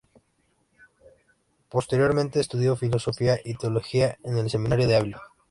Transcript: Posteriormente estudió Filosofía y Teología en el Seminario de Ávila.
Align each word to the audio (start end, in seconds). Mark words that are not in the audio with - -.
Posteriormente 1.69 2.39
estudió 2.39 2.75
Filosofía 2.75 3.37
y 3.45 3.53
Teología 3.53 4.17
en 4.23 4.35
el 4.39 4.49
Seminario 4.49 4.87
de 4.87 4.95
Ávila. 4.95 5.21